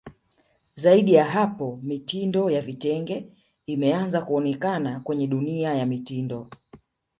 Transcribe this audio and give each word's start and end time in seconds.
Zaidi 0.75 1.13
ya 1.13 1.25
hapo 1.25 1.79
mitindo 1.83 2.49
ya 2.49 2.61
vitenge 2.61 3.29
imeanze 3.65 4.21
kuonekana 4.21 4.99
kwenye 4.99 5.27
dunia 5.27 5.73
ya 5.73 5.85
mitindo 5.85 6.49